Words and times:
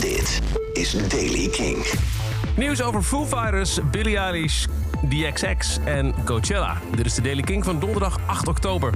Dit 0.00 0.40
is 0.72 1.08
Daily 1.08 1.48
King. 1.48 1.86
Nieuws 2.56 2.82
over 2.82 3.02
Foo 3.02 3.24
Fighters, 3.24 3.78
Billie 3.90 4.16
Eilish, 4.16 4.66
DXX 5.08 5.78
en 5.84 6.14
Coachella. 6.24 6.76
Dit 6.96 7.06
is 7.06 7.14
de 7.14 7.22
Daily 7.22 7.42
King 7.42 7.64
van 7.64 7.80
donderdag 7.80 8.18
8 8.26 8.48
oktober. 8.48 8.92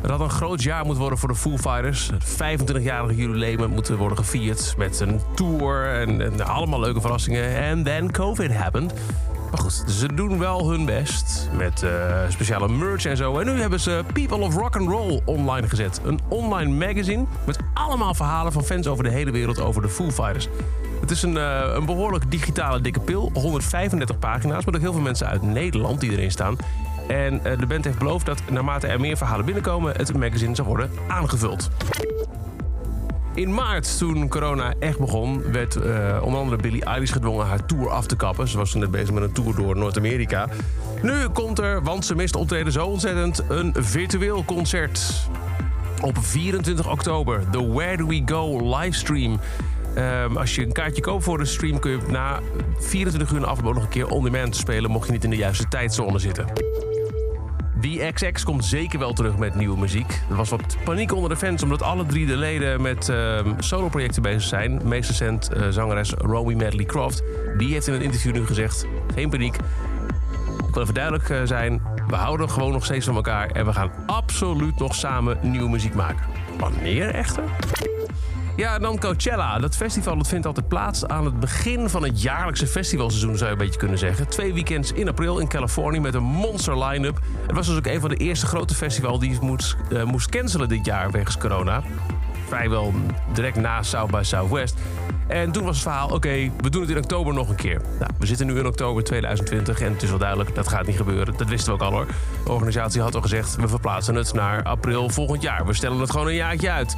Het 0.00 0.10
had 0.10 0.20
een 0.20 0.30
groot 0.30 0.62
jaar 0.62 0.82
moeten 0.82 1.00
worden 1.00 1.18
voor 1.18 1.28
de 1.28 1.34
Foo 1.34 1.56
Fighters. 1.58 2.10
Het 2.10 2.60
25-jarige 2.60 3.14
jubileum 3.14 3.70
moet 3.70 3.88
worden 3.88 4.18
gevierd 4.18 4.74
met 4.76 5.00
een 5.00 5.20
tour 5.34 5.86
en, 5.86 6.20
en 6.20 6.46
allemaal 6.46 6.80
leuke 6.80 7.00
verrassingen. 7.00 7.56
En 7.56 7.82
then 7.82 8.10
COVID 8.10 8.52
happened. 8.52 8.94
Maar 9.54 9.62
goed, 9.62 9.84
ze 9.88 10.14
doen 10.14 10.38
wel 10.38 10.70
hun 10.70 10.84
best 10.84 11.48
met 11.56 11.82
eh, 11.82 11.90
speciale 12.28 12.68
merch 12.68 13.04
en 13.04 13.16
zo. 13.16 13.38
En 13.38 13.46
nu 13.46 13.60
hebben 13.60 13.80
ze 13.80 14.04
People 14.12 14.38
of 14.38 14.54
Rock 14.54 14.76
and 14.76 14.88
Roll 14.88 15.20
online 15.24 15.68
gezet. 15.68 16.00
Een 16.04 16.20
online 16.28 16.86
magazine 16.86 17.24
met 17.46 17.58
allemaal 17.74 18.14
verhalen 18.14 18.52
van 18.52 18.64
fans 18.64 18.86
over 18.86 19.04
de 19.04 19.10
hele 19.10 19.30
wereld 19.30 19.60
over 19.60 19.82
de 19.82 19.88
Foo 19.88 20.10
Fighters. 20.10 20.48
Het 21.00 21.10
is 21.10 21.22
een, 21.22 21.36
eh, 21.36 21.72
een 21.74 21.86
behoorlijk 21.86 22.30
digitale 22.30 22.80
dikke 22.80 23.00
pil. 23.00 23.30
135 23.34 24.18
pagina's, 24.18 24.64
met 24.64 24.74
ook 24.74 24.80
heel 24.80 24.92
veel 24.92 25.02
mensen 25.02 25.26
uit 25.26 25.42
Nederland 25.42 26.00
die 26.00 26.10
erin 26.10 26.30
staan. 26.30 26.56
En 27.08 27.44
eh, 27.44 27.58
de 27.58 27.66
band 27.66 27.84
heeft 27.84 27.98
beloofd 27.98 28.26
dat 28.26 28.42
naarmate 28.50 28.86
er 28.86 29.00
meer 29.00 29.16
verhalen 29.16 29.44
binnenkomen... 29.44 29.96
het 29.96 30.16
magazine 30.18 30.54
zal 30.54 30.64
worden 30.64 30.90
aangevuld. 31.08 31.70
In 33.34 33.54
maart, 33.54 33.98
toen 33.98 34.28
corona 34.28 34.74
echt 34.78 34.98
begon, 34.98 35.42
werd 35.52 35.76
uh, 35.76 36.20
onder 36.22 36.40
andere 36.40 36.62
Billie 36.62 36.84
Eilish 36.84 37.12
gedwongen 37.12 37.46
haar 37.46 37.66
tour 37.66 37.90
af 37.90 38.06
te 38.06 38.16
kappen. 38.16 38.48
Ze 38.48 38.56
was 38.56 38.70
toen 38.70 38.80
net 38.80 38.90
bezig 38.90 39.12
met 39.12 39.22
een 39.22 39.32
tour 39.32 39.54
door 39.54 39.76
Noord-Amerika. 39.76 40.48
Nu 41.02 41.28
komt 41.28 41.58
er, 41.58 41.82
want 41.82 42.04
ze 42.04 42.14
mist 42.14 42.36
optreden 42.36 42.72
zo 42.72 42.86
ontzettend, 42.86 43.42
een 43.48 43.74
virtueel 43.78 44.44
concert. 44.44 45.28
Op 46.00 46.18
24 46.18 46.90
oktober, 46.90 47.50
de 47.50 47.66
Where 47.66 47.96
Do 47.96 48.06
We 48.06 48.22
Go 48.24 48.76
livestream. 48.78 49.40
Um, 49.98 50.36
als 50.36 50.54
je 50.54 50.62
een 50.62 50.72
kaartje 50.72 51.02
koopt 51.02 51.24
voor 51.24 51.38
de 51.38 51.44
stream, 51.44 51.78
kun 51.78 51.90
je 51.90 51.98
na 52.08 52.40
24 52.78 53.32
uur 53.32 53.46
afloop 53.46 53.74
nog 53.74 53.82
een 53.82 53.88
keer 53.88 54.08
on-demand 54.08 54.56
spelen, 54.56 54.90
mocht 54.90 55.06
je 55.06 55.12
niet 55.12 55.24
in 55.24 55.30
de 55.30 55.36
juiste 55.36 55.68
tijdzone 55.68 56.18
zitten. 56.18 56.46
XX 57.92 58.44
komt 58.44 58.64
zeker 58.64 58.98
wel 58.98 59.12
terug 59.12 59.36
met 59.36 59.54
nieuwe 59.54 59.78
muziek. 59.78 60.22
Er 60.30 60.36
was 60.36 60.50
wat 60.50 60.76
paniek 60.84 61.12
onder 61.12 61.30
de 61.30 61.36
fans 61.36 61.62
omdat 61.62 61.82
alle 61.82 62.06
drie 62.06 62.26
de 62.26 62.36
leden 62.36 62.82
met 62.82 63.08
uh, 63.08 63.40
soloprojecten 63.58 64.22
bezig 64.22 64.42
zijn. 64.42 64.80
Meest 64.84 65.08
recent 65.08 65.50
uh, 65.56 65.68
zangeres 65.68 66.10
Romy 66.10 66.54
Medley 66.54 66.84
Croft. 66.84 67.22
Die 67.56 67.72
heeft 67.72 67.86
in 67.86 67.94
een 67.94 68.02
interview 68.02 68.32
nu 68.32 68.46
gezegd: 68.46 68.86
geen 69.14 69.30
paniek. 69.30 69.56
Ik 70.68 70.74
wil 70.74 70.82
even 70.82 70.94
duidelijk 70.94 71.28
uh, 71.28 71.40
zijn. 71.44 71.82
We 72.06 72.16
houden 72.16 72.50
gewoon 72.50 72.72
nog 72.72 72.84
steeds 72.84 73.06
van 73.06 73.14
elkaar 73.14 73.50
en 73.50 73.66
we 73.66 73.72
gaan 73.72 73.90
absoluut 74.06 74.78
nog 74.78 74.94
samen 74.94 75.38
nieuwe 75.42 75.68
muziek 75.68 75.94
maken. 75.94 76.26
Wanneer 76.58 77.08
echter? 77.08 77.44
Ja, 78.56 78.74
en 78.74 78.82
dan 78.82 78.98
Coachella. 78.98 79.58
Dat 79.58 79.76
festival 79.76 80.16
dat 80.16 80.28
vindt 80.28 80.46
altijd 80.46 80.68
plaats 80.68 81.06
aan 81.06 81.24
het 81.24 81.40
begin 81.40 81.88
van 81.88 82.02
het 82.02 82.22
jaarlijkse 82.22 82.66
festivalseizoen, 82.66 83.36
zou 83.36 83.50
je 83.50 83.56
een 83.56 83.64
beetje 83.64 83.78
kunnen 83.78 83.98
zeggen. 83.98 84.28
Twee 84.28 84.54
weekends 84.54 84.92
in 84.92 85.08
april 85.08 85.38
in 85.38 85.48
Californië 85.48 86.00
met 86.00 86.14
een 86.14 86.22
monster 86.22 86.84
line-up. 86.84 87.20
Het 87.46 87.56
was 87.56 87.66
dus 87.66 87.76
ook 87.76 87.86
een 87.86 88.00
van 88.00 88.08
de 88.08 88.16
eerste 88.16 88.46
grote 88.46 88.74
festivals 88.74 89.18
die 89.18 89.38
moest, 89.40 89.76
uh, 89.90 90.02
moest 90.02 90.28
cancelen 90.28 90.68
dit 90.68 90.86
jaar 90.86 91.10
wegens 91.10 91.38
corona. 91.38 91.82
Vrijwel 92.46 92.92
direct 93.32 93.56
na 93.56 93.82
South 93.82 94.10
by 94.10 94.20
Southwest. 94.22 94.74
En 95.26 95.52
toen 95.52 95.64
was 95.64 95.74
het 95.74 95.82
verhaal, 95.82 96.08
oké, 96.08 96.50
we 96.60 96.70
doen 96.70 96.80
het 96.80 96.90
in 96.90 96.96
oktober 96.96 97.34
nog 97.34 97.48
een 97.48 97.56
keer. 97.56 97.80
Nou, 97.98 98.10
we 98.18 98.26
zitten 98.26 98.46
nu 98.46 98.58
in 98.58 98.66
oktober 98.66 99.04
2020 99.04 99.80
en 99.80 99.92
het 99.92 100.02
is 100.02 100.08
wel 100.08 100.18
duidelijk, 100.18 100.54
dat 100.54 100.68
gaat 100.68 100.86
niet 100.86 100.96
gebeuren. 100.96 101.34
Dat 101.36 101.48
wisten 101.48 101.72
we 101.72 101.78
ook 101.78 101.90
al 101.90 101.96
hoor. 101.96 102.06
De 102.44 102.52
organisatie 102.52 103.00
had 103.00 103.14
al 103.14 103.22
gezegd, 103.22 103.56
we 103.56 103.68
verplaatsen 103.68 104.14
het 104.14 104.32
naar 104.32 104.62
april 104.62 105.08
volgend 105.10 105.42
jaar. 105.42 105.66
We 105.66 105.74
stellen 105.74 106.00
het 106.00 106.10
gewoon 106.10 106.26
een 106.26 106.34
jaartje 106.34 106.70
uit. 106.70 106.96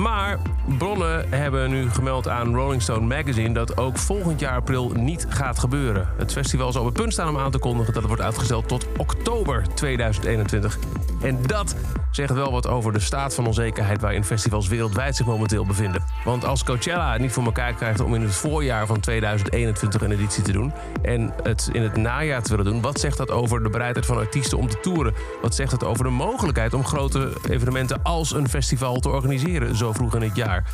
Maar 0.00 0.38
bronnen 0.78 1.30
hebben 1.30 1.70
nu 1.70 1.90
gemeld 1.90 2.28
aan 2.28 2.54
Rolling 2.54 2.82
Stone 2.82 3.06
Magazine 3.06 3.54
dat 3.54 3.76
ook 3.76 3.98
volgend 3.98 4.40
jaar 4.40 4.56
april 4.56 4.90
niet 4.90 5.26
gaat 5.28 5.58
gebeuren. 5.58 6.08
Het 6.16 6.32
festival 6.32 6.72
zal 6.72 6.80
op 6.80 6.86
het 6.86 6.96
punt 6.96 7.12
staan 7.12 7.28
om 7.28 7.38
aan 7.38 7.50
te 7.50 7.58
kondigen 7.58 7.92
dat 7.92 8.02
het 8.02 8.06
wordt 8.06 8.22
uitgesteld 8.22 8.68
tot 8.68 8.86
oktober 8.96 9.64
2021. 9.74 10.78
En 11.22 11.38
dat 11.46 11.74
zegt 12.10 12.32
wel 12.32 12.52
wat 12.52 12.66
over 12.66 12.92
de 12.92 13.00
staat 13.00 13.34
van 13.34 13.46
onzekerheid 13.46 14.00
waarin 14.00 14.24
festivals 14.24 14.68
wereldwijd 14.68 15.16
zich 15.16 15.26
momenteel 15.26 15.66
bevinden. 15.66 16.02
Want 16.24 16.44
als 16.44 16.64
Coachella 16.64 17.12
het 17.12 17.20
niet 17.20 17.32
voor 17.32 17.44
elkaar 17.44 17.74
krijgt 17.74 18.00
om 18.00 18.14
in 18.14 18.22
het 18.22 18.34
voorjaar 18.34 18.86
van 18.86 19.00
2021 19.00 20.00
een 20.00 20.12
editie 20.12 20.42
te 20.42 20.52
doen 20.52 20.72
en 21.02 21.32
het 21.42 21.68
in 21.72 21.82
het 21.82 21.96
najaar 21.96 22.42
te 22.42 22.56
willen 22.56 22.72
doen, 22.72 22.80
wat 22.80 23.00
zegt 23.00 23.16
dat 23.16 23.30
over 23.30 23.62
de 23.62 23.70
bereidheid 23.70 24.06
van 24.06 24.16
artiesten 24.16 24.58
om 24.58 24.68
te 24.68 24.80
toeren? 24.80 25.14
Wat 25.42 25.54
zegt 25.54 25.70
dat 25.70 25.84
over 25.84 26.04
de 26.04 26.10
mogelijkheid 26.10 26.74
om 26.74 26.84
grote 26.84 27.32
evenementen 27.48 28.02
als 28.02 28.32
een 28.34 28.48
festival 28.48 29.00
te 29.00 29.08
organiseren 29.08 29.76
vroeg 29.94 30.14
in 30.14 30.22
het 30.22 30.36
jaar? 30.36 30.64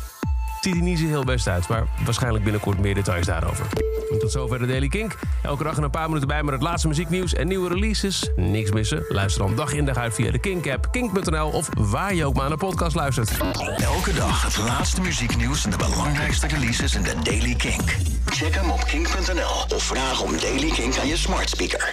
ziet 0.67 0.75
er 0.75 0.81
niet 0.81 0.99
zo 0.99 1.05
heel 1.05 1.23
best 1.23 1.47
uit, 1.47 1.67
maar 1.67 1.87
waarschijnlijk 2.05 2.43
binnenkort 2.43 2.79
meer 2.79 2.95
details 2.95 3.25
daarover. 3.25 3.65
Tot 4.19 4.31
zover 4.31 4.59
de 4.59 4.65
Daily 4.65 4.87
Kink. 4.87 5.15
Elke 5.43 5.63
dag 5.63 5.77
een 5.77 5.89
paar 5.89 6.07
minuten 6.07 6.27
bij 6.27 6.43
met 6.43 6.53
het 6.53 6.63
laatste 6.63 6.87
muzieknieuws 6.87 7.33
en 7.33 7.47
nieuwe 7.47 7.69
releases. 7.69 8.29
Niks 8.35 8.71
missen? 8.71 9.05
Luister 9.09 9.41
dan 9.45 9.55
dag 9.55 9.73
in 9.73 9.85
dag 9.85 9.97
uit 9.97 10.13
via 10.13 10.31
de 10.31 10.39
Kink-app, 10.39 10.91
kink.nl 10.91 11.49
of 11.49 11.69
waar 11.77 12.13
je 12.13 12.25
ook 12.25 12.35
maar 12.35 12.49
naar 12.49 12.57
podcast 12.57 12.95
luistert. 12.95 13.31
Elke 13.77 14.13
dag 14.13 14.43
het 14.43 14.57
laatste 14.57 15.01
muzieknieuws 15.01 15.65
en 15.65 15.71
de 15.71 15.77
belangrijkste 15.77 16.47
releases 16.47 16.95
in 16.95 17.03
de 17.03 17.13
Daily 17.23 17.55
Kink. 17.55 17.95
Check 18.25 18.55
hem 18.55 18.69
op 18.69 18.83
kink.nl 18.83 19.75
of 19.75 19.83
vraag 19.83 20.21
om 20.21 20.39
Daily 20.39 20.69
Kink 20.69 20.97
aan 20.97 21.07
je 21.07 21.17
smart 21.17 21.49
speaker. 21.49 21.85